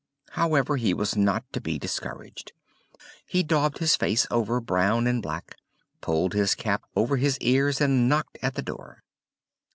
[0.31, 2.53] However, he was not to be discouraged;
[3.23, 5.53] he daubed his face over brown and black;
[6.01, 9.03] pulled his cap over his ears, and knocked at the door.